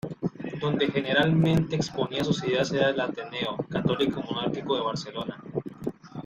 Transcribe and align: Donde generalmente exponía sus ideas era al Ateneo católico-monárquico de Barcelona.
Donde 0.59 0.87
generalmente 0.87 1.75
exponía 1.75 2.23
sus 2.23 2.43
ideas 2.43 2.71
era 2.71 2.87
al 2.87 2.99
Ateneo 2.99 3.55
católico-monárquico 3.69 4.75
de 4.75 4.81
Barcelona. 4.81 5.39